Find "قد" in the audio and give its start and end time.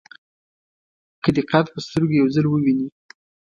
1.51-1.65